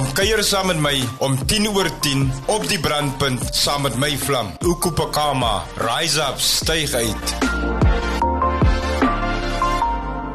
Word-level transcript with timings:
Kom 0.00 0.14
kuier 0.16 0.40
saam 0.40 0.70
met 0.70 0.78
my 0.80 0.94
om 1.20 1.34
10 1.36 1.66
oor 1.76 1.84
10 2.00 2.22
op 2.48 2.62
die 2.70 2.78
brandpunt 2.80 3.42
saam 3.52 3.82
met 3.84 3.98
my 4.00 4.08
vlam. 4.16 4.46
Ukupakama, 4.64 5.50
rise 5.76 6.22
up, 6.24 6.40
styg 6.40 6.94
uit. 6.96 7.34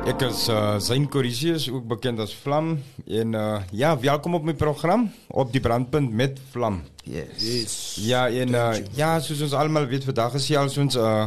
Ek 0.05 0.21
is 0.27 0.43
uh, 0.53 0.75
Zain 0.77 1.09
Corisius, 1.09 1.65
ook 1.73 1.89
bekend 1.95 2.21
as 2.21 2.35
Vlam 2.43 2.75
en 3.09 3.33
uh, 3.33 3.57
ja, 3.73 3.95
welkom 4.05 4.37
op 4.37 4.45
my 4.45 4.53
program 4.53 5.07
op 5.33 5.49
die 5.49 5.63
brandpunt 5.65 6.13
met 6.13 6.37
Vlam. 6.53 6.83
Yes. 7.01 7.41
yes. 7.41 7.75
Ja, 8.05 8.27
en 8.29 8.53
uh, 8.53 8.69
ja, 8.93 9.15
soos 9.17 9.41
ons 9.49 9.57
almal 9.57 9.89
weet, 9.89 10.05
vandag 10.05 10.37
is 10.43 10.53
ja 10.53 10.61
ons 10.61 10.77
uh 10.93 11.17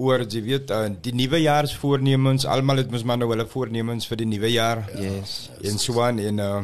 oor 0.00 0.22
jy 0.24 0.40
weet 0.40 0.70
uh, 0.72 0.86
die 1.04 1.12
nuwe 1.12 1.44
jaarsvoornemens, 1.44 2.48
almal 2.48 2.80
het 2.80 2.88
mos 2.88 3.04
maar 3.04 3.20
nou 3.20 3.34
hulle 3.34 3.44
voornemens 3.44 4.08
vir 4.08 4.24
die 4.24 4.32
nuwe 4.32 4.56
jaar. 4.56 4.86
Yes. 4.96 5.50
En 5.60 5.76
so 5.76 6.00
aan 6.00 6.24
en 6.24 6.46
uh 6.48 6.60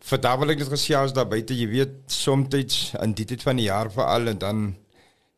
vandag 0.00 0.38
wil 0.38 0.50
ek 0.50 0.58
net 0.58 0.70
gesê 0.72 0.94
as 0.96 1.12
daar 1.12 1.28
buite, 1.28 1.54
jy 1.54 1.66
weet, 1.68 1.96
soms 2.06 2.92
in 3.02 3.14
die 3.14 3.26
tyd 3.26 3.42
van 3.42 3.56
die 3.56 3.68
jaar 3.68 3.90
veral 3.90 4.28
en 4.28 4.38
dan 4.38 4.68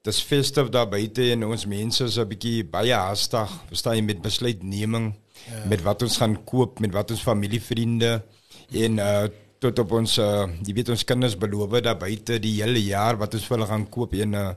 dis 0.05 0.20
festive 0.24 0.73
daar 0.73 0.88
buite 0.88 1.27
en 1.34 1.45
ons 1.45 1.66
mense 1.66 2.05
is 2.05 2.18
'n 2.18 2.28
bietjie 2.28 2.65
baie 2.65 2.95
haastig, 2.95 3.51
verstaan 3.68 3.96
jy 3.96 4.02
met 4.02 4.23
besluitneming 4.23 5.15
ja. 5.46 5.68
met 5.68 5.82
wat 5.82 6.02
ons 6.02 6.16
gaan 6.16 6.45
koop, 6.45 6.80
met 6.80 6.92
wat 6.92 7.10
ons 7.10 7.23
familievriende 7.23 8.23
en 8.73 8.98
uh 8.98 9.28
tot 9.60 9.78
op 9.78 9.92
ons 9.92 10.18
uh 10.18 10.48
jy 10.65 10.73
weet 10.73 10.88
ons 10.88 11.04
kinders 11.04 11.37
beloof 11.37 11.82
daar 11.84 11.98
buite 11.98 12.38
die 12.40 12.62
hele 12.62 12.80
jaar 12.80 13.18
wat 13.20 13.34
ons 13.34 13.45
vir 13.45 13.59
hulle 13.59 13.68
gaan 13.68 13.88
koop 13.90 14.15
en 14.15 14.34
uh 14.34 14.52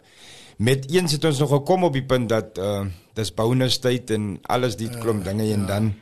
met 0.57 0.85
eens 0.91 1.11
het 1.11 1.25
ons 1.25 1.39
nog 1.39 1.49
gekom 1.49 1.83
op 1.83 1.93
die 1.93 2.05
punt 2.05 2.29
dat 2.29 2.57
uh 2.57 2.85
dis 3.13 3.33
bonus 3.33 3.79
tyd 3.79 4.11
en 4.11 4.39
alles 4.47 4.75
klomp 5.01 5.25
ja, 5.25 5.31
dinge 5.31 5.53
en 5.53 5.59
ja. 5.59 5.67
dan 5.67 5.93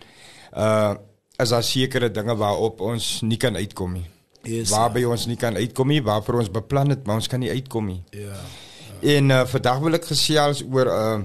uh 0.53 0.93
is 1.41 1.53
daar 1.53 1.65
sekere 1.65 2.09
dinge 2.13 2.35
waarop 2.37 2.81
ons 2.85 3.19
nie 3.25 3.37
kan 3.41 3.55
uitkom 3.55 3.95
nie. 3.99 4.07
Yes, 4.41 4.71
waarby 4.73 5.03
ja. 5.03 5.11
ons 5.13 5.27
nie 5.29 5.37
kan 5.37 5.57
uitkom 5.57 5.91
nie, 5.93 6.01
waarvoor 6.01 6.41
ons 6.41 6.51
beplan 6.53 6.93
het, 6.93 7.05
maar 7.05 7.21
ons 7.21 7.29
kan 7.29 7.41
nie 7.41 7.51
uitkom 7.53 7.91
nie. 7.91 8.01
Ja. 8.17 8.37
En 9.13 9.33
uh, 9.33 9.43
vandag 9.49 9.81
wil 9.83 9.97
ek 9.97 10.09
gesels 10.09 10.65
oor 10.65 10.89
uh 10.89 11.21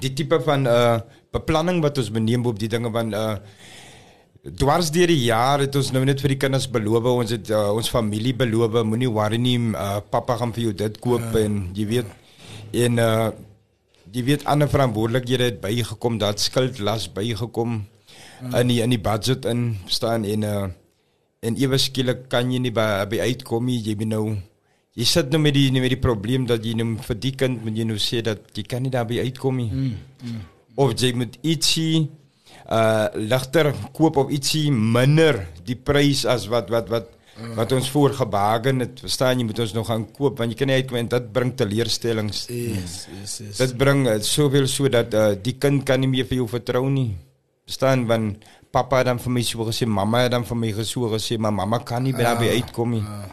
die 0.00 0.12
tipe 0.16 0.38
van 0.46 0.64
uh 0.70 1.00
beplanning 1.34 1.82
wat 1.84 1.98
ons 2.00 2.08
beneem 2.14 2.46
op 2.46 2.58
die 2.58 2.70
dinge 2.70 2.88
van 2.94 3.10
uh 3.14 3.34
dwars 4.56 4.88
deur 4.94 5.10
die 5.10 5.26
jaar 5.26 5.60
het 5.60 5.74
ons 5.76 5.90
nou 5.92 6.00
net 6.06 6.22
vir 6.22 6.32
die 6.32 6.40
kinders 6.40 6.64
beloof, 6.72 7.04
ons 7.10 7.34
het 7.34 7.50
uh, 7.52 7.68
ons 7.76 7.90
familie 7.92 8.32
beloof, 8.32 8.78
moenie 8.88 9.10
worry 9.12 9.36
nie, 9.36 9.58
uh, 9.74 9.98
pappa 10.00 10.38
gaan 10.40 10.54
vir 10.56 10.70
jou 10.70 10.74
dit 10.86 10.98
koop 11.04 11.26
ja. 11.34 11.44
en 11.44 11.60
jy 11.76 11.86
weet 11.94 12.16
en 12.86 13.04
uh 13.04 13.30
jy 14.10 14.24
weet 14.26 14.42
ander 14.50 14.66
verantwoordelikhede 14.66 15.46
het 15.52 15.58
bygekom, 15.62 16.16
dat 16.18 16.40
skuldlas 16.42 17.04
bygekom 17.14 17.84
ja. 18.40 18.60
in 18.60 18.68
die 18.72 18.80
in 18.82 18.90
die 18.90 19.02
budget 19.02 19.44
in 19.44 19.76
staan 19.86 20.24
en 20.24 20.42
uh 20.42 20.68
en 21.40 21.56
ewe 21.56 21.78
skielik 21.80 22.26
kan 22.28 22.50
jy 22.52 22.60
nie 22.60 22.72
by, 22.74 23.06
by 23.08 23.22
uitkom 23.24 23.64
nie, 23.64 23.78
jy 23.80 23.94
weet 23.96 24.10
nou 24.12 24.24
jy 24.98 25.06
sit 25.08 25.30
nou 25.32 25.40
met 25.40 25.54
die 25.56 25.70
met 25.72 25.92
die 25.92 26.00
probleem 26.00 26.46
dat 26.48 26.64
jy 26.66 26.74
nou 26.76 26.96
vir 27.06 27.20
die 27.22 27.34
kind 27.42 27.62
moet 27.64 27.78
jy 27.78 27.86
nou 27.88 27.98
sê 28.00 28.20
dat 28.26 28.42
jy 28.56 28.64
kan 28.68 28.84
nie 28.84 28.92
daarby 28.92 29.22
uitkom 29.24 29.60
nie. 29.60 29.70
Mm, 29.70 29.94
mm, 30.24 30.42
of 30.84 30.92
jy 30.98 31.14
moet 31.16 31.38
ietsie 31.40 32.08
uh 32.70 33.08
ligter 33.16 33.72
koop 33.96 34.20
of 34.20 34.34
ietsie 34.34 34.68
minder 34.70 35.40
die 35.66 35.78
prys 35.78 36.26
as 36.28 36.44
wat 36.52 36.68
wat 36.74 36.92
wat 36.92 37.08
mm. 37.08 37.54
wat 37.56 37.72
ons 37.78 37.88
voorgebaken 37.94 38.84
het. 38.84 39.00
Verstaan 39.06 39.40
jy 39.40 39.48
moet 39.48 39.64
ons 39.64 39.74
nog 39.78 39.88
gaan 39.88 40.04
koop 40.12 40.42
want 40.42 40.52
jy 40.52 40.60
kan 40.60 40.70
nie 40.70 40.82
uitkom 40.82 41.00
en 41.00 41.10
dit 41.16 41.32
bring 41.32 41.54
teleurstellings. 41.56 42.44
Yes, 42.52 43.00
yes, 43.14 43.38
yes. 43.46 43.56
Dit 43.62 43.74
bring 43.80 44.04
uh, 44.10 44.20
soveel 44.20 44.68
so 44.68 44.92
dat 44.92 45.16
uh, 45.16 45.32
die 45.40 45.56
kind 45.56 45.86
kan 45.88 46.02
nie 46.02 46.10
meer 46.10 46.28
vir 46.28 46.42
jou 46.42 46.50
vertrou 46.50 46.84
nie. 46.92 47.14
Verstaan 47.70 48.02
want 48.10 48.42
Papa 48.70 49.00
het 49.00 49.06
dan 49.10 49.18
vir 49.22 49.32
my 49.34 49.42
so 49.46 49.66
gesê, 49.66 49.86
mamma 49.86 50.24
het 50.24 50.32
dan 50.34 50.44
vir 50.46 50.58
my 50.58 50.72
gesê, 50.74 51.02
gesê 51.14 51.38
maar 51.38 51.54
mamma 51.54 51.78
kan 51.86 52.02
nie 52.02 52.14
by 52.14 52.22
uh, 52.22 52.26
daarby 52.30 52.50
uitkom 52.58 52.96
nie. 52.98 53.02
Uh. 53.02 53.30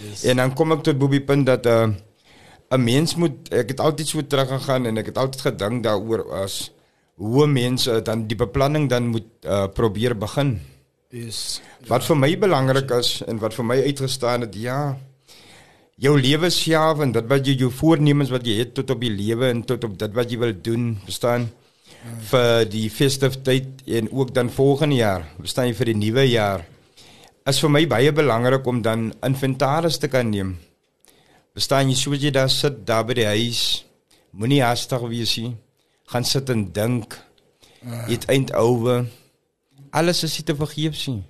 Yes. 0.00 0.22
En 0.30 0.40
dan 0.40 0.54
kom 0.56 0.72
ek 0.74 0.84
tot 0.86 0.98
Bobby 0.98 1.20
punt 1.26 1.46
dat 1.46 1.66
'n 1.66 1.94
uh, 1.94 2.08
'n 2.70 2.84
mens 2.84 3.16
moet 3.18 3.50
ek 3.50 3.74
het 3.74 3.80
altyd 3.80 4.06
so 4.06 4.22
terug 4.22 4.48
gegaan 4.48 4.86
en 4.86 4.98
ek 4.98 5.10
het 5.10 5.18
altyd 5.18 5.42
gedink 5.42 5.82
daaroor 5.82 6.22
as 6.42 6.70
hoe 7.18 7.46
mense 7.46 8.02
dan 8.02 8.26
die 8.30 8.38
beplanning 8.38 8.88
dan 8.88 9.10
moet 9.10 9.26
uh, 9.44 9.66
probeer 9.66 10.14
begin. 10.16 10.60
Yes. 11.10 11.60
Wat 11.90 12.06
vir 12.06 12.16
my 12.16 12.30
belangrik 12.38 12.90
is 12.90 13.22
en 13.26 13.38
wat 13.42 13.54
vir 13.54 13.66
my 13.66 13.78
uitgestaan 13.82 14.46
het, 14.46 14.54
ja, 14.54 14.96
jou 15.98 16.14
lewe 16.14 16.50
self 16.50 17.02
en 17.02 17.12
dit 17.12 17.26
wat 17.26 17.46
jy 17.46 17.56
jou 17.58 17.70
voornemens 17.70 18.30
wat 18.30 18.46
jy 18.46 18.60
het 18.62 18.74
tot 18.74 18.94
op 18.94 19.00
die 19.02 19.10
lewe 19.10 19.50
en 19.50 19.64
tot 19.66 19.84
op 19.84 19.98
dit 19.98 20.14
wat 20.14 20.30
jy 20.30 20.38
wil 20.38 20.54
doen, 20.62 20.94
verstaan? 21.04 21.50
Vir 22.30 22.64
die 22.70 22.88
festive 22.88 23.42
tyd 23.44 23.82
en 23.86 24.08
ook 24.12 24.34
dan 24.34 24.48
volgende 24.50 24.96
jaar, 24.96 25.26
verstaan 25.38 25.68
jy 25.68 25.74
vir 25.76 25.90
die 25.92 25.98
nuwe 26.00 26.24
jaar 26.30 26.64
is 27.50 27.60
vir 27.62 27.72
my 27.72 27.82
baie 27.88 28.12
belangrik 28.14 28.66
om 28.68 28.82
dan 28.84 29.10
inventaris 29.26 29.98
te 29.98 30.08
kan 30.12 30.28
neem. 30.30 30.54
Bestaan 31.56 31.90
jy 31.90 31.96
soos 31.98 32.22
jy 32.22 32.30
daar 32.34 32.50
sit 32.52 32.84
daar 32.86 33.06
by 33.08 33.16
die 33.18 33.26
huis, 33.26 33.62
moenie 34.30 34.62
haastig 34.62 35.02
wees 35.10 35.34
nie. 35.40 35.54
Gaan 36.10 36.26
sit 36.26 36.50
en 36.50 36.66
dink. 36.74 37.16
Dit 38.08 38.26
eind 38.30 38.52
oor. 38.54 39.06
Alles 39.90 40.22
is 40.26 40.36
te 40.44 40.54
vergeefs 40.54 41.06
nie. 41.08 41.24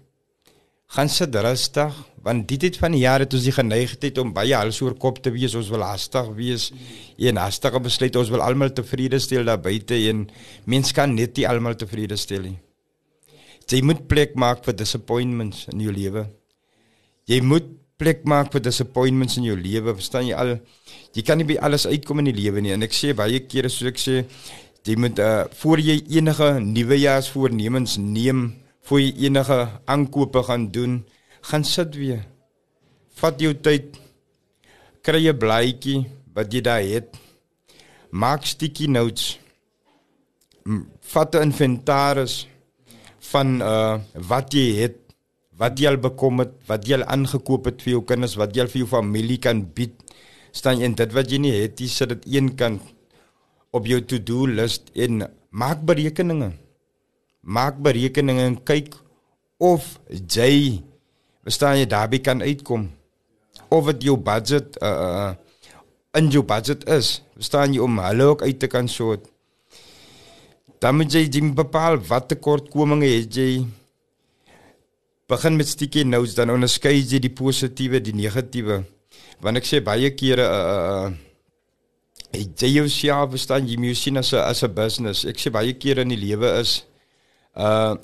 Gaan 0.90 1.08
sit 1.08 1.34
rustig 1.34 1.94
want 2.22 2.48
dit 2.48 2.62
het 2.68 2.76
van 2.76 2.92
die 2.92 3.02
jare 3.04 3.26
toe 3.30 3.40
sy 3.40 3.52
geneigtheid 3.56 4.18
om 4.20 4.32
baie 4.36 4.54
hals 4.56 4.80
oor 4.84 4.96
kop 5.00 5.22
te 5.24 5.32
wees, 5.32 5.54
ons 5.56 5.70
wil 5.72 5.84
haastig 5.84 6.28
wees. 6.36 6.70
Een 7.20 7.40
haastige 7.40 7.80
besluit, 7.80 8.16
ons 8.16 8.32
wil 8.32 8.44
almal 8.44 8.74
tevrede 8.76 9.20
stel 9.20 9.48
daar 9.48 9.60
buite 9.60 9.96
en 10.10 10.26
mens 10.68 10.92
kan 10.96 11.14
net 11.16 11.36
nie 11.38 11.48
almal 11.48 11.78
tevrede 11.80 12.18
stel 12.20 12.44
nie. 12.50 12.58
Jy 13.70 13.84
moet 13.86 14.06
plek 14.10 14.34
maak 14.34 14.64
vir 14.66 14.74
disappointments 14.74 15.68
in 15.70 15.84
jou 15.84 15.92
lewe. 15.94 16.24
Jy 17.30 17.38
moet 17.46 17.68
plek 18.00 18.24
maak 18.28 18.50
vir 18.54 18.64
disappointments 18.64 19.36
in 19.38 19.46
jou 19.46 19.54
lewe. 19.56 19.94
Verstaan 19.94 20.26
jy 20.26 20.34
al? 20.34 20.56
Jy 21.14 21.22
kan 21.26 21.38
nie 21.38 21.46
by 21.46 21.60
alles 21.62 21.86
uitkom 21.86 22.22
in 22.22 22.30
die 22.32 22.36
lewe 22.40 22.64
nie. 22.64 22.74
En 22.74 22.82
ek 22.86 22.96
sê 22.96 23.14
baie 23.16 23.44
kere 23.46 23.70
soos 23.70 23.92
ek 23.92 24.00
sê, 24.02 24.24
jy 24.88 24.96
moet 24.98 25.20
uh 25.22 25.44
voor 25.60 25.82
jy 25.84 26.00
enige 26.16 26.50
nuwejaarsvoornemens 26.64 27.98
neem, 28.02 28.48
voor 28.88 29.04
jy 29.04 29.28
enige 29.28 29.58
aankope 29.86 30.42
gaan 30.48 30.70
doen, 30.74 31.00
gaan 31.40 31.64
sit 31.64 31.96
weer. 31.96 32.24
Vat 33.20 33.40
jou 33.40 33.54
tyd. 33.54 33.98
Kry 35.02 35.28
'n 35.28 35.38
blaadjie 35.38 36.06
wat 36.34 36.52
jy 36.52 36.60
daar 36.60 36.82
het. 36.82 37.16
Maak 38.10 38.44
sticky 38.44 38.86
notes. 38.86 39.38
Vat 41.00 41.34
'n 41.34 41.42
inventaris 41.42 42.46
van 43.32 43.60
uh 43.62 43.98
wat 44.28 44.52
jy 44.54 44.66
het, 44.80 44.96
wat 45.56 45.78
jy 45.78 45.88
al 45.88 46.00
bekom 46.00 46.40
het, 46.40 46.52
wat 46.66 46.86
jy 46.88 46.94
al 46.94 47.04
aangekoop 47.04 47.64
het 47.64 47.82
vir 47.82 47.92
jou 47.92 48.04
kinders, 48.04 48.36
wat 48.36 48.54
jy 48.54 48.62
al 48.62 48.72
vir 48.72 48.80
jou 48.82 48.88
familie 48.88 49.38
kan 49.38 49.64
bied. 49.74 49.94
Staan 50.52 50.78
jy 50.78 50.84
in 50.84 50.94
dit 50.94 51.12
wat 51.12 51.30
jy 51.30 51.38
nie 51.38 51.52
het, 51.52 51.80
jy 51.80 51.88
sit 51.88 52.08
dit 52.08 52.26
een 52.26 52.56
kant 52.56 52.82
op 53.70 53.86
jou 53.86 54.00
to-do 54.00 54.46
list 54.46 54.90
en 54.94 55.28
maak 55.50 55.84
berekeninge. 55.86 56.52
Maak 57.40 57.78
berekeninge 57.82 58.42
en 58.42 58.56
kyk 58.64 58.94
of 59.58 60.00
jy 60.08 60.82
verstaan 61.42 61.78
jy 61.78 61.86
daarby 61.86 62.20
kan 62.20 62.42
uitkom. 62.42 62.90
Of 63.68 63.86
dit 63.92 64.08
jou 64.10 64.16
budget 64.16 64.76
uh, 64.82 65.32
in 66.18 66.30
jou 66.30 66.42
budget 66.42 66.88
is. 66.88 67.20
Verstaan 67.36 67.74
jy 67.74 67.80
om 67.80 67.98
hulle 67.98 68.24
ook 68.24 68.42
uit 68.42 68.58
te 68.58 68.66
kan 68.66 68.88
sort 68.88 69.30
dan 70.80 70.96
moet 70.96 71.12
jy 71.12 71.26
jy 71.28 71.42
bepaal 71.56 72.00
wat 72.08 72.30
tekortkominge 72.32 73.08
het 73.08 73.36
jy 73.36 73.48
begin 75.30 75.58
met 75.60 75.68
sticky 75.68 76.06
notes 76.08 76.34
dan 76.38 76.52
onderskei 76.54 77.02
jy 77.02 77.20
die 77.20 77.32
positiewe 77.36 78.00
die 78.00 78.16
negatiewe 78.16 78.80
want 79.44 79.60
ek 79.60 79.68
sê 79.68 79.82
baie 79.84 80.10
kere 80.16 80.46
uh 80.48 81.10
uh 81.10 81.10
jy 82.32 82.70
jouself 82.78 83.34
verstaan 83.34 83.68
jy 83.68 83.76
moet 83.82 83.98
sien 83.98 84.16
as 84.16 84.32
'n 84.32 84.40
as 84.40 84.64
'n 84.64 84.72
business 84.74 85.24
ek 85.28 85.36
sê 85.36 85.52
baie 85.52 85.74
kere 85.76 86.02
in 86.06 86.14
die 86.14 86.22
lewe 86.24 86.48
is 86.60 86.72
uh 87.56 87.94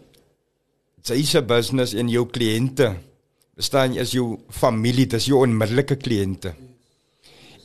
jy 1.08 1.16
is 1.24 1.34
'n 1.34 1.46
business 1.46 1.94
en 1.94 2.12
jou 2.12 2.26
kliënte 2.28 2.92
verstaan 3.56 3.94
jy 3.96 4.02
is 4.02 4.12
jou 4.12 4.38
familie 4.52 5.06
dis 5.06 5.28
jou 5.30 5.40
onmiddellike 5.42 5.96
kliënte 5.96 6.54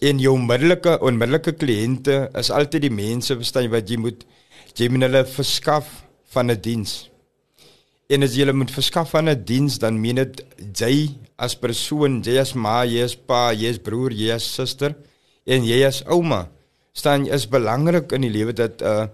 en 0.01 0.21
jou 0.21 0.33
onmiddellike 0.33 0.97
onmiddellike 1.05 1.53
kliënte 1.61 2.29
is 2.41 2.49
altyd 2.49 2.87
die 2.87 2.95
mense 2.95 3.35
verstaan 3.35 3.67
jy 3.67 3.73
wat 3.75 3.91
jy 3.91 3.99
moet 4.01 4.23
jy 4.79 4.87
moet 4.89 5.05
hulle 5.07 5.25
verskaf 5.27 5.89
van 6.33 6.51
'n 6.51 6.61
diens. 6.61 7.09
En 8.09 8.23
as 8.23 8.35
jy 8.35 8.43
hulle 8.43 8.53
moet 8.53 8.71
verskaf 8.71 9.09
van 9.09 9.29
'n 9.29 9.43
diens, 9.45 9.77
dan 9.79 9.99
meen 10.01 10.15
dit 10.15 10.45
jy 10.79 11.15
as 11.37 11.55
persoon, 11.55 12.21
jy 12.23 12.37
as 12.39 12.53
ma, 12.53 12.83
jy 12.83 13.03
as 13.03 13.15
pa, 13.15 13.51
jy 13.51 13.69
as 13.69 13.77
broer, 13.77 14.11
jy 14.11 14.31
as 14.31 14.43
suster 14.43 14.95
en 15.45 15.63
jy 15.63 15.83
as 15.85 16.03
ouma 16.05 16.49
staan 16.93 17.25
is 17.27 17.47
belangrik 17.47 18.11
in 18.11 18.21
die 18.21 18.29
lewe 18.29 18.53
dat 18.53 18.81
uh 18.81 19.07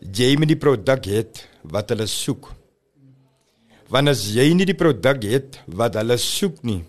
jy 0.00 0.36
met 0.38 0.48
die 0.48 0.56
produk 0.56 1.04
het 1.04 1.46
wat 1.62 1.90
hulle 1.90 2.06
soek. 2.06 2.54
Want 3.90 4.06
as 4.12 4.22
jy 4.30 4.52
nie 4.54 4.68
die 4.68 4.78
produk 4.78 5.24
het 5.26 5.58
wat 5.66 5.96
hulle 5.98 6.14
soek 6.22 6.60
nie, 6.62 6.84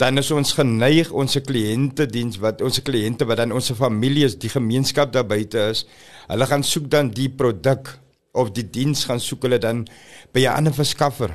dan 0.00 0.16
is 0.20 0.30
ons 0.32 0.54
geneig 0.56 1.10
ons 1.12 1.36
kliënte 1.44 2.06
diens 2.08 2.38
wat 2.40 2.62
ons 2.64 2.80
kliënte 2.84 3.28
wat 3.28 3.42
dan 3.42 3.52
ons 3.56 3.68
familie 3.76 4.24
is, 4.28 4.36
die 4.40 4.52
gemeenskap 4.52 5.12
daar 5.12 5.28
buite 5.28 5.60
is, 5.72 5.84
hulle 6.28 6.48
gaan 6.48 6.64
soek 6.64 6.88
dan 6.92 7.12
die 7.12 7.28
produk 7.28 7.92
of 8.36 8.52
die 8.56 8.64
diens 8.64 9.04
gaan 9.08 9.20
soek 9.20 9.44
hulle 9.44 9.60
dan 9.60 9.84
by 10.32 10.44
'n 10.44 10.56
ander 10.56 10.72
verskaffer. 10.72 11.32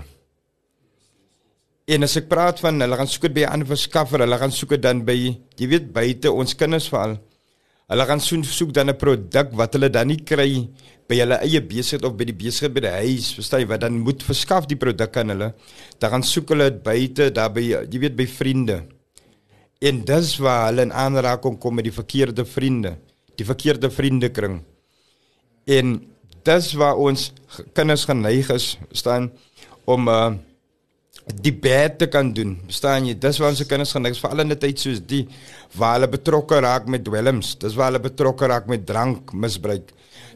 En 1.88 2.04
as 2.04 2.18
ek 2.18 2.30
praat 2.30 2.60
van 2.60 2.81
hulle 2.81 2.98
gaan 2.98 3.07
soek 3.07 3.22
dit 3.22 3.34
by 3.34 3.42
'n 3.42 3.54
ander 3.54 3.68
verskaffer, 3.68 4.19
hulle 4.19 4.38
gaan 4.38 4.51
soek 4.51 4.69
dit 4.69 4.81
dan 4.81 5.06
by 5.06 5.18
jy 5.57 5.68
weet 5.68 5.94
buite 5.94 6.31
ons 6.31 6.56
kinders 6.56 6.89
veral. 6.89 7.18
Hulle 7.92 8.06
gaan 8.08 8.22
soek 8.24 8.46
soek 8.48 8.72
dan 8.72 8.90
'n 8.90 8.96
produk 8.96 9.52
wat 9.52 9.74
hulle 9.76 9.90
dan 9.90 10.08
nie 10.08 10.24
kry 10.24 10.70
by 11.10 11.16
hulle 11.20 11.38
eie 11.44 11.60
besigheid 11.60 12.06
of 12.08 12.16
by 12.16 12.24
die 12.24 12.38
besigheid 12.40 12.74
by 12.74 12.82
die 12.86 12.96
huis, 13.04 13.34
verstaan 13.36 13.62
jy, 13.62 13.68
wat 13.68 13.82
dan 13.84 14.00
moet 14.00 14.24
verskaf 14.24 14.66
die 14.66 14.80
produk 14.80 15.18
aan 15.18 15.30
hulle. 15.34 15.54
Dan 16.00 16.10
gaan 16.12 16.24
soek 16.24 16.50
hulle 16.50 16.70
dit 16.72 16.84
buite 16.84 17.32
daar 17.36 17.52
by 17.52 17.62
jy 17.62 18.00
weet 18.00 18.16
by 18.16 18.28
vriende. 18.28 18.78
En 19.82 20.06
dis 20.06 20.38
waar 20.40 20.70
hulle 20.70 20.82
in 20.88 20.94
aanraking 20.94 21.60
kom 21.60 21.76
met 21.76 21.84
die 21.84 21.92
verkeerde 21.92 22.46
vriende, 22.46 22.96
die 23.36 23.46
verkeerde 23.46 23.90
vriendekring. 23.92 24.62
En 25.68 26.00
dis 26.44 26.74
waar 26.74 26.96
ons 26.96 27.34
kinders 27.74 28.06
geneig 28.06 28.50
is 28.50 28.78
staan 28.92 29.32
om 29.86 30.08
uh 30.08 30.32
die 31.26 31.54
te 31.98 32.08
kan 32.08 32.34
doen. 32.34 32.60
Verstaan 32.66 33.06
jy? 33.06 33.16
Dis 33.20 33.40
waar 33.40 33.50
ons 33.50 33.58
se 33.62 33.66
kinders 33.66 33.92
geneig 33.92 34.16
is 34.16 34.20
veral 34.20 34.40
in 34.40 34.52
'n 34.52 34.58
tyd 34.58 34.80
soos 34.80 35.00
die 35.00 35.28
waar 35.76 36.00
hulle 36.00 36.10
betrokke 36.10 36.60
raak 36.60 36.88
met 36.88 37.04
dwelms. 37.04 37.56
Dis 37.58 37.76
waar 37.76 37.92
hulle 37.92 38.00
betrokke 38.00 38.48
raak 38.48 38.68
met 38.68 38.86
drankmisbruik. 38.86 39.92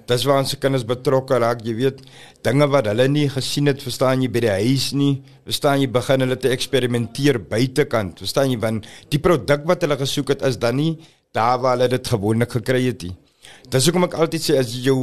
Dis 0.05 0.23
waar 0.23 0.39
ons 0.39 0.49
se 0.49 0.57
kinders 0.57 0.85
betrokke 0.85 1.37
raak, 1.39 1.63
jy 1.65 1.73
weet, 1.75 2.01
dinge 2.43 2.67
wat 2.67 2.85
hulle 2.85 3.07
nie 3.07 3.27
gesien 3.29 3.65
het, 3.65 3.81
verstaan 3.81 4.21
jy, 4.21 4.29
by 4.29 4.39
die 4.39 4.49
huis 4.49 4.93
nie. 4.93 5.23
Verstaan 5.45 5.81
jy, 5.81 5.87
begin 5.87 6.19
hulle 6.19 6.37
te 6.37 6.49
eksperimenteer 6.49 7.39
buitekant. 7.39 8.19
Verstaan 8.19 8.51
jy, 8.51 8.59
want 8.61 8.85
die 9.09 9.19
produk 9.19 9.65
wat 9.65 9.81
hulle 9.81 9.97
gesoek 9.97 10.29
het 10.29 10.41
is 10.45 10.57
dan 10.57 10.75
nie 10.75 10.97
daar 11.33 11.59
waar 11.59 11.75
hulle 11.75 11.89
dit 11.89 12.07
gewoonlik 12.07 12.51
gekry 12.51 12.85
het 12.85 13.03
nie. 13.03 13.15
Dis 13.69 13.85
hoekom 13.89 14.05
ek 14.07 14.13
altyd 14.13 14.45
sê 14.45 14.59
as 14.59 14.71
jy 14.71 14.85
jou 14.91 14.99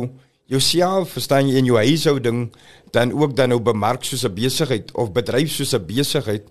jouself 0.51 1.15
verstaan 1.17 1.49
jy 1.49 1.61
in 1.61 1.69
jou 1.71 1.79
huishouding 1.79 2.51
dan 2.93 3.13
ook 3.13 3.37
dan 3.37 3.53
nou 3.53 3.61
bemark 3.61 4.05
soos 4.05 4.25
'n 4.25 4.35
besigheid 4.35 4.93
of 4.95 5.13
bedryf 5.13 5.51
soos 5.51 5.75
'n 5.75 5.87
besigheid 5.87 6.45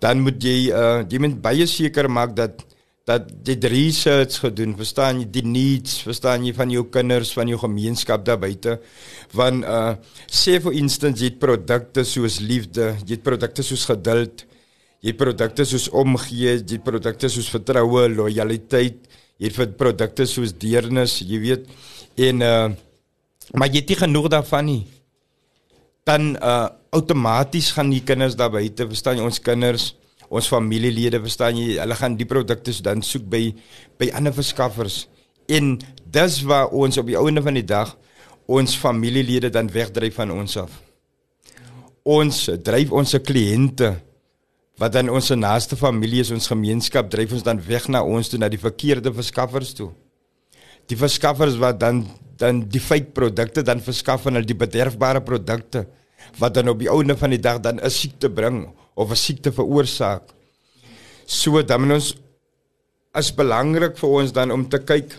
dan 0.00 0.20
moet 0.20 0.42
jy 0.42 0.70
uh 0.70 1.04
jy 1.08 1.18
moet 1.18 1.40
baie 1.42 1.66
seker 1.66 2.08
maak 2.10 2.36
dat 2.36 2.64
dat 3.04 3.28
jy 3.44 3.58
research 3.68 4.40
gedoen 4.40 4.72
verstaan 4.76 5.20
jy 5.20 5.26
die 5.28 5.44
needs 5.44 5.98
verstaan 6.06 6.44
jy 6.46 6.54
van 6.56 6.70
jou 6.72 6.84
kinders 6.88 7.34
van 7.36 7.48
jou 7.48 7.58
gemeenskap 7.60 8.24
daar 8.24 8.40
buite 8.40 8.78
want 9.32 9.64
uh 9.64 9.96
sê 10.30 10.56
vir 10.64 10.72
instance 10.80 11.20
jy 11.20 11.34
het 11.34 11.38
produkte 11.38 12.04
soos 12.04 12.40
liefde 12.40 12.96
jy 13.04 13.18
het 13.18 13.22
produkte 13.22 13.62
soos 13.62 13.84
geduld 13.84 14.46
jy 15.02 15.12
het 15.12 15.20
produkte 15.20 15.66
soos 15.68 15.90
omgee 15.92 16.56
jy 16.56 16.78
het 16.78 16.84
produkte 16.84 17.28
soos 17.28 17.50
vertroue 17.52 18.08
lojaliteit 18.08 19.04
jy 19.36 19.52
het 19.52 19.76
produkte 19.76 20.24
soos 20.26 20.56
deernis 20.56 21.20
jy 21.20 21.38
weet 21.44 21.68
en 22.16 22.42
uh 22.42 22.72
maar 23.54 23.70
jy 23.70 23.82
het 23.82 23.92
nie 23.92 24.00
genoeg 24.02 24.28
daarvan 24.32 24.66
nie. 24.68 24.82
Dan 26.04 26.34
uh 26.36 26.68
outomaties 26.94 27.72
gaan 27.74 27.88
die 27.90 28.04
kinders 28.06 28.36
daar 28.38 28.52
buite 28.54 28.86
verstaan 28.86 29.18
jy 29.18 29.24
ons 29.26 29.40
kinders 29.42 29.96
ons 30.30 30.46
familielede 30.46 31.18
verstaan 31.22 31.58
jy 31.58 31.74
hulle 31.80 31.96
gaan 31.98 32.14
die 32.14 32.26
produkte 32.28 32.70
dan 32.86 33.02
soek 33.02 33.26
by 33.30 33.42
by 33.98 34.12
ander 34.14 34.34
verskaffers. 34.34 35.08
En 35.50 35.76
dis 36.06 36.40
waar 36.46 36.70
ons 36.70 36.98
op 36.98 37.10
die 37.10 37.18
ouene 37.18 37.42
van 37.42 37.58
die 37.58 37.66
dag 37.66 37.96
ons 38.46 38.76
familielede 38.76 39.50
dan 39.50 39.70
wegdryf 39.72 40.14
van 40.20 40.30
ons 40.30 40.56
af. 40.60 40.72
Ons 42.04 42.46
dryf 42.62 42.92
ons 42.92 43.16
kliënte 43.24 43.94
wat 44.80 44.92
dan 44.92 45.08
ons 45.08 45.30
naaste 45.30 45.76
familie 45.78 46.20
is 46.24 46.32
ons 46.34 46.50
gemeenskap 46.50 47.10
dryf 47.10 47.32
ons 47.32 47.46
dan 47.46 47.60
weg 47.62 47.86
na 47.88 48.02
ons 48.02 48.28
toe 48.28 48.38
na 48.38 48.50
die 48.52 48.60
verkeerde 48.60 49.12
verskaffers 49.14 49.72
toe. 49.74 49.92
Die 50.90 50.98
verskaffers 50.98 51.56
wat 51.60 51.80
dan 51.80 52.04
dan 52.38 52.64
die 52.68 52.80
fake 52.80 53.12
produkte 53.14 53.62
dan 53.62 53.80
verskaf 53.80 54.26
aan 54.26 54.38
hulle 54.38 54.48
die 54.48 54.58
bederfbare 54.58 55.22
produkte 55.22 55.86
wat 56.40 56.54
dan 56.54 56.72
op 56.72 56.80
die 56.80 56.90
ouene 56.90 57.16
van 57.16 57.30
die 57.30 57.40
dag 57.40 57.60
dan 57.60 57.78
'n 57.80 57.90
siekte 57.90 58.30
bring 58.30 58.66
of 58.94 59.10
'n 59.10 59.16
siekte 59.16 59.52
veroorsaak. 59.52 60.22
So 61.26 61.62
dan 61.62 61.80
moet 61.80 61.94
ons 61.94 62.14
as 63.12 63.34
belangrik 63.34 63.98
vir 63.98 64.08
ons 64.08 64.32
dan 64.32 64.50
om 64.50 64.68
te 64.68 64.78
kyk 64.78 65.14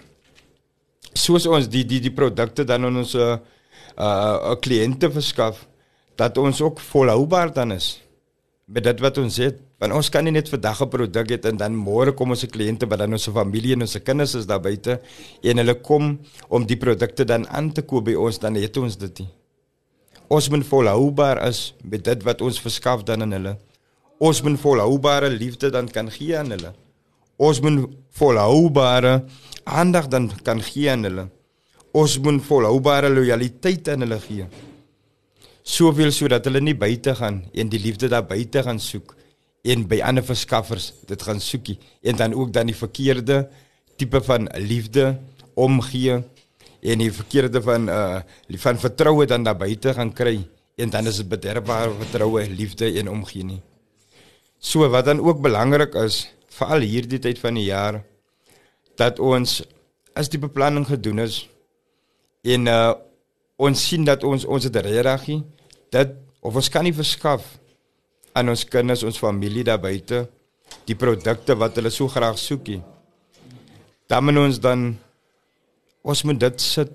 soos 1.13 1.45
ons 1.47 1.67
die 1.71 1.85
die 1.85 2.01
die 2.03 2.11
produkte 2.11 2.65
dan 2.67 2.85
aan 2.85 2.97
ons 2.97 3.15
uh 3.15 3.37
uh 3.97 4.55
kliënte 4.59 5.11
verskaf 5.11 5.65
dat 6.15 6.37
ons 6.37 6.61
ook 6.61 6.79
volhoubaar 6.79 7.53
dan 7.53 7.71
is 7.71 8.01
met 8.65 8.83
dit 8.83 8.99
wat 8.99 9.17
ons 9.17 9.37
het 9.37 9.59
want 9.85 10.01
ons 10.01 10.09
kan 10.09 10.25
nie 10.25 10.33
net 10.33 10.49
vandag 10.49 10.81
'n 10.81 10.89
produk 10.89 11.27
hê 11.29 11.39
en 11.45 11.57
dan 11.57 11.73
môre 11.77 12.11
kom 12.11 12.29
ons 12.31 12.39
se 12.39 12.47
kliënte 12.47 12.89
wat 12.89 12.99
dan 12.99 13.13
ons 13.13 13.29
familie 13.29 13.73
en 13.73 13.81
ons 13.81 13.97
kinders 14.03 14.35
is 14.35 14.45
daar 14.45 14.61
buite 14.61 14.99
en 15.43 15.57
hulle 15.57 15.75
kom 15.81 16.19
om 16.49 16.65
die 16.65 16.77
produkte 16.77 17.23
dan 17.25 17.47
aan 17.47 17.71
te 17.71 17.81
koop 17.81 18.05
by 18.05 18.15
ons 18.15 18.39
dan 18.39 18.55
het 18.55 18.77
ons 18.77 18.97
dit 18.97 19.19
nie 19.19 19.29
ons 20.27 20.49
moet 20.49 20.65
volhoubaar 20.65 21.41
is 21.47 21.73
met 21.83 22.03
dit 22.03 22.23
wat 22.25 22.41
ons 22.41 22.59
verskaf 22.61 23.03
dan 23.05 23.21
aan 23.21 23.35
hulle. 23.37 23.55
Ons 24.17 24.41
moet 24.41 24.59
volhoubare 24.59 25.29
liefde 25.29 25.69
dan 25.69 25.87
kan 25.87 26.09
gee 26.11 26.37
aan 26.37 26.49
hulle. 26.55 26.73
Ons 27.37 27.59
moet 27.61 27.89
volhoubare 28.15 29.25
aandag 29.63 30.07
dan 30.07 30.31
kan 30.43 30.61
gee 30.61 30.89
aan 30.91 31.03
hulle. 31.03 31.27
Ons 31.91 32.17
moet 32.19 32.41
volhoubare 32.43 33.09
lojaliteit 33.09 33.87
aan 33.89 34.05
hulle 34.05 34.19
gee. 34.19 34.47
Soveel 35.63 36.11
sodat 36.11 36.45
hulle 36.45 36.61
nie 36.61 36.75
buite 36.77 37.15
gaan 37.15 37.43
en 37.53 37.69
die 37.69 37.81
liefde 37.81 38.09
daar 38.09 38.25
buite 38.25 38.63
gaan 38.63 38.79
soek 38.79 39.15
en 39.65 39.85
by 39.89 39.99
ander 40.05 40.25
verskaffers 40.25 40.91
dit 41.09 41.21
gaan 41.27 41.41
soekie 41.41 41.77
en 42.05 42.17
dan 42.19 42.33
ook 42.37 42.53
dan 42.53 42.69
die 42.69 42.77
verkeerde 42.77 43.45
tipe 43.97 44.21
van 44.23 44.47
liefde 44.61 45.15
omgee 45.53 46.19
en 46.85 47.01
die 47.01 47.11
verkeerde 47.11 47.61
van 47.65 47.89
uh 47.89 48.19
van 48.61 48.79
vertroue 48.79 49.25
dan 49.25 49.43
daar 49.43 49.57
buite 49.57 49.93
gaan 49.93 50.13
kry 50.13 50.37
en 50.75 50.89
dan 50.89 51.07
is 51.07 51.17
dit 51.17 51.29
bederfbare 51.29 51.93
vertroue, 51.99 52.49
liefde 52.49 52.91
en 52.99 53.09
omgee 53.09 53.43
nie. 53.43 53.61
So 54.59 54.89
wat 54.89 55.05
dan 55.05 55.21
ook 55.23 55.41
belangrik 55.41 55.95
is 55.95 56.25
veral 56.51 56.83
hierdie 56.83 57.19
tyd 57.19 57.39
van 57.39 57.55
die 57.55 57.69
jaar 57.69 58.03
dat 58.99 59.19
ons 59.19 59.61
as 60.15 60.29
die 60.31 60.39
beplanning 60.39 60.85
gedoen 60.87 61.25
is 61.25 61.45
en 62.43 62.67
uh 62.67 62.93
ons 63.55 63.79
sien 63.87 64.03
dat 64.03 64.23
ons 64.27 64.43
ons 64.45 64.63
het 64.67 64.75
regtig 64.75 65.43
dit 65.95 66.09
of 66.43 66.55
ons 66.59 66.69
kan 66.69 66.83
nie 66.83 66.93
verskaf 66.93 67.45
aan 68.35 68.51
ons 68.51 68.65
kinders, 68.67 69.03
ons 69.07 69.19
familie 69.19 69.63
daar 69.63 69.79
buite 69.79 70.25
die 70.89 70.97
produkte 70.99 71.55
wat 71.57 71.77
hulle 71.79 71.91
so 71.93 72.11
graag 72.11 72.37
soek 72.41 72.73
nie. 72.73 72.81
Dan 74.11 74.27
moet 74.27 74.41
ons 74.43 74.59
dan 74.61 74.89
ons 76.05 76.23
moet 76.27 76.39
dit 76.39 76.61
sit 76.61 76.91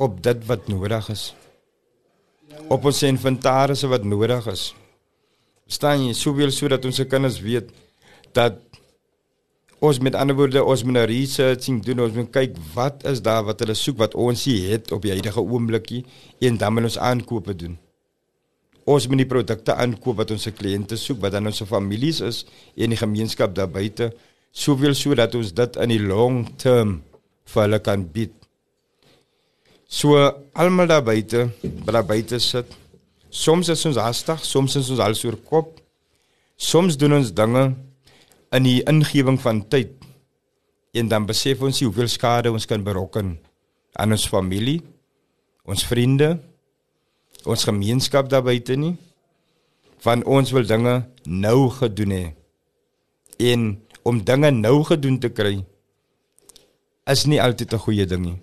op 0.00 0.20
dit 0.24 0.44
wat 0.48 0.68
nodig 0.70 1.10
is. 1.12 1.24
Op 2.72 2.86
ons 2.88 3.02
inventaris 3.04 3.84
wat 3.90 4.06
nodig 4.08 4.46
is. 4.52 4.70
Verstaan 5.66 6.06
jy, 6.06 6.14
soveel 6.14 6.52
sodat 6.54 6.84
ons 6.86 6.96
se 6.96 7.04
kinders 7.10 7.40
weet 7.42 7.72
dat 8.36 8.60
ons 9.82 9.98
met 10.00 10.14
ander 10.16 10.36
woorde 10.36 10.62
ons 10.62 10.84
moet 10.84 10.96
'n 10.96 11.08
researching 11.10 11.82
doen, 11.84 12.00
ons 12.00 12.14
moet 12.14 12.30
kyk 12.32 12.56
wat 12.74 13.04
is 13.04 13.20
daar 13.20 13.44
wat 13.44 13.60
hulle 13.60 13.74
soek 13.74 13.98
wat 13.98 14.14
ons 14.14 14.44
hier 14.44 14.70
het 14.70 14.92
op 14.92 15.02
die 15.02 15.12
huidige 15.12 15.40
oomblikie 15.40 16.04
en 16.40 16.56
dan 16.56 16.72
moet 16.72 16.84
ons 16.84 16.98
aankope 16.98 17.56
doen. 17.56 17.78
Ons 18.86 19.08
moet 19.10 19.24
die 19.24 19.28
produkte 19.28 19.74
aankoop 19.74 20.20
wat 20.22 20.30
ons 20.30 20.46
se 20.46 20.52
kliënte 20.54 20.98
soek, 21.00 21.18
wat 21.24 21.34
dan 21.34 21.50
ons 21.50 21.62
families 21.66 22.20
is 22.22 22.44
en 22.78 22.94
die 22.94 23.00
gemeenskap 23.00 23.54
daar 23.56 23.70
buite, 23.70 24.12
soveel 24.54 24.94
sodat 24.94 25.34
ons 25.34 25.50
dit 25.52 25.78
in 25.82 25.92
die 25.92 26.02
long 26.02 26.44
term 26.62 27.00
vir 27.50 27.66
hulle 27.66 27.80
kan 27.82 28.04
bied. 28.14 28.34
So 29.86 30.14
almal 30.54 30.90
daar 30.90 31.04
buite, 31.06 31.48
wat 31.84 31.92
daar 31.98 32.06
buite 32.06 32.38
sit. 32.42 32.70
Soms 33.30 33.68
is 33.74 33.84
ons 33.86 33.98
haastig, 34.00 34.42
soms 34.46 34.78
is 34.78 34.90
ons 34.94 35.02
al 35.02 35.18
oor 35.26 35.36
kop. 35.50 35.76
Soms 36.56 36.96
doen 36.96 37.18
ons 37.18 37.34
dinge 37.34 37.68
in 38.54 38.64
die 38.64 38.80
ingewing 38.88 39.38
van 39.42 39.64
tyd 39.68 39.92
en 40.96 41.10
dan 41.10 41.26
besef 41.28 41.60
ons 41.60 41.82
hoeveel 41.84 42.08
skade 42.08 42.48
ons 42.48 42.64
kan 42.64 42.80
berokken 42.80 43.34
aan 44.00 44.14
ons 44.16 44.28
familie, 44.28 44.78
ons 45.68 45.82
vriende, 45.84 46.38
ons 47.46 47.64
gemeenskap 47.64 48.28
daar 48.30 48.44
buite 48.46 48.76
nie. 48.76 48.96
Van 50.04 50.24
ons 50.24 50.50
wil 50.54 50.66
dinge 50.66 50.98
nou 51.24 51.70
gedoen 51.78 52.12
hê. 52.14 52.24
En 53.38 53.68
om 54.06 54.22
dinge 54.24 54.50
nou 54.50 54.82
gedoen 54.86 55.18
te 55.22 55.30
kry 55.30 55.64
is 57.06 57.26
nie 57.26 57.42
altyd 57.42 57.72
'n 57.72 57.84
goeie 57.86 58.06
ding 58.06 58.24
nie. 58.24 58.38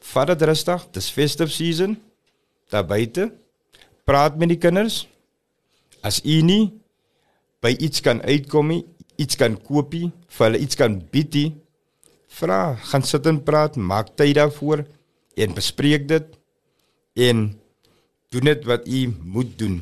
Vat 0.00 0.26
dit 0.26 0.42
rustig, 0.42 0.86
dis 0.92 1.10
festive 1.10 1.50
season 1.50 1.96
daar 2.70 2.86
buite. 2.86 3.32
Praat 4.04 4.36
met 4.38 4.48
die 4.48 4.58
kinders. 4.58 5.06
As 6.02 6.20
u 6.24 6.42
nie 6.42 6.72
by 7.60 7.76
iets 7.78 8.00
kan 8.00 8.22
uitkom 8.22 8.68
nie, 8.68 8.84
iets 9.16 9.36
kan 9.36 9.56
koop 9.56 9.92
nie, 9.92 10.12
vir 10.28 10.46
hulle 10.46 10.58
iets 10.58 10.76
kan 10.76 10.96
bied 11.12 11.34
nie, 11.34 11.54
vra, 12.28 12.76
gaan 12.76 13.02
sit 13.02 13.26
en 13.26 13.42
praat, 13.42 13.76
maak 13.76 14.14
tyd 14.16 14.38
daarvoor 14.38 14.84
en 15.36 15.54
bespreek 15.54 16.08
dit 16.08 16.26
en 17.14 17.60
doen 18.30 18.46
dit 18.46 18.64
wat 18.64 18.86
u 18.86 19.00
moet 19.22 19.58
doen 19.58 19.80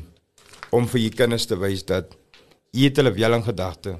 om 0.73 0.87
vir 0.89 1.01
u 1.01 1.09
kinders 1.09 1.45
te 1.49 1.57
wys 1.57 1.83
dat 1.85 2.15
u 2.73 2.83
het 2.83 2.97
hulle 2.97 3.11
wel 3.13 3.33
in 3.37 3.45
gedagte. 3.45 3.99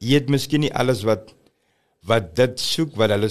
U 0.00 0.12
het 0.12 0.28
miskien 0.28 0.64
nie 0.64 0.74
alles 0.74 1.02
wat 1.08 1.32
wat 2.08 2.34
dit 2.36 2.60
soek 2.60 2.94
wat 2.96 3.12
hulle 3.14 3.30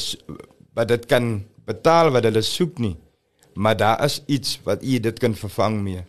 wat 0.77 0.89
dit 0.89 1.05
kan 1.09 1.29
betaal 1.69 2.11
wat 2.13 2.25
hulle 2.25 2.41
soek 2.45 2.81
nie. 2.81 2.95
Maar 3.53 3.77
daar 3.77 4.03
is 4.05 4.21
iets 4.25 4.59
wat 4.65 4.83
u 4.83 4.99
dit 4.99 5.19
kan 5.19 5.35
vervang 5.35 5.81
mee. 5.83 6.03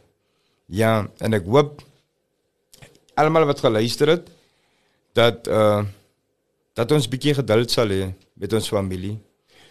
Ja, 0.67 1.09
en 1.19 1.37
ek 1.37 1.49
hoop 1.49 1.83
almal 3.21 3.49
wat 3.49 3.61
geluister 3.61 4.17
het 4.17 4.29
dat 5.13 5.49
uh 5.49 5.83
dat 6.79 6.93
ons 6.95 7.09
bietjie 7.11 7.35
geduld 7.35 7.69
sal 7.69 7.91
hê 7.93 8.13
met 8.41 8.53
ons 8.57 8.69
familie. 8.73 9.19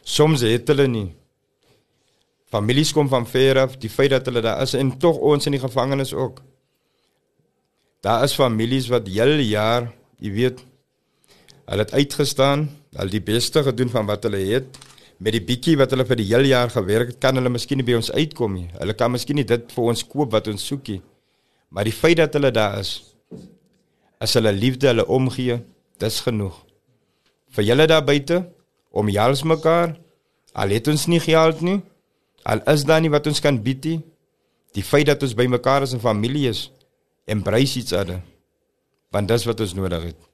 Soms 0.04 0.44
het 0.46 0.68
hulle 0.70 0.86
nie. 0.88 1.08
Families 2.50 2.94
kom 2.94 3.10
van 3.10 3.28
ver 3.30 3.60
af, 3.62 3.78
die 3.78 3.92
feit 3.94 4.10
dat 4.10 4.26
hulle 4.26 4.42
daar 4.42 4.62
is 4.66 4.74
en 4.74 4.96
tog 4.98 5.18
ons 5.18 5.46
in 5.46 5.54
die 5.54 5.62
gevangenis 5.62 6.14
ook. 6.14 6.42
Daar 8.02 8.24
is 8.24 8.34
families 8.34 8.88
wat 8.90 9.08
hele 9.08 9.44
jaar, 9.46 9.92
jy 10.18 10.32
weet, 10.34 10.64
hulle 11.70 11.86
het 11.86 11.94
uitgestaan, 11.94 12.70
al 12.98 13.12
die 13.12 13.22
beste 13.22 13.62
gedoen 13.64 13.92
van 13.94 14.08
wat 14.10 14.26
hulle 14.26 14.42
het 14.50 14.80
met 15.20 15.36
die 15.36 15.44
bietjie 15.44 15.76
wat 15.80 15.92
hulle 15.92 16.06
vir 16.08 16.20
die 16.22 16.30
hele 16.30 16.48
jaar 16.48 16.72
gewerk 16.72 17.12
het, 17.12 17.20
kan 17.20 17.36
hulle 17.36 17.52
miskien 17.52 17.82
nie 17.82 17.86
by 17.88 17.98
ons 17.98 18.12
uitkom 18.16 18.54
nie. 18.56 18.70
Hulle 18.80 18.96
kan 18.96 19.12
miskien 19.12 19.36
nie 19.36 19.48
dit 19.48 19.74
vir 19.76 19.90
ons 19.92 20.04
koop 20.08 20.32
wat 20.32 20.48
ons 20.48 20.64
soek 20.64 20.94
nie. 20.94 21.02
Maar 21.76 21.90
die 21.90 21.96
feit 21.96 22.18
dat 22.22 22.38
hulle 22.38 22.54
daar 22.56 22.80
is, 22.80 22.94
as 24.20 24.36
hulle 24.40 24.54
liefde 24.56 24.88
hulle 24.90 25.06
omgee, 25.06 25.60
dis 26.00 26.22
genoeg. 26.24 26.56
Vir 27.52 27.68
julle 27.68 27.88
daar 27.92 28.06
buite 28.08 28.46
om 28.96 29.12
jals 29.12 29.44
mekaar, 29.44 29.98
al 30.56 30.72
het 30.74 30.88
ons 30.88 31.06
nie 31.12 31.20
geld 31.22 31.62
nie, 31.68 31.82
al 32.44 32.62
is 32.72 32.86
daar 32.86 33.02
nie 33.02 33.12
wat 33.12 33.28
ons 33.28 33.40
kan 33.40 33.58
bied 33.64 33.86
nie, 33.86 34.00
die 34.78 34.84
feit 34.84 35.08
dat 35.10 35.24
ons 35.24 35.36
by 35.36 35.48
mekaar 35.48 35.82
as 35.82 35.94
'n 35.94 36.00
familie 36.00 36.50
is, 36.50 36.72
embrace 37.26 37.80
each 37.80 37.94
other. 37.94 38.22
Want 39.12 39.28
dis 39.28 39.46
wat 39.46 39.60
ons 39.60 39.74
nodig 39.74 40.04
het. 40.04 40.29